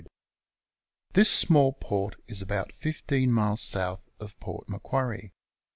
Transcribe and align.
This 1.13 1.29
small 1.29 1.73
port 1.73 2.15
is 2.27 2.41
about 2.41 2.73
15 2.73 3.31
miles 3.31 3.61
S. 3.75 3.97
of 4.19 4.39
Port 4.39 4.67
Macquarie. 4.67 5.31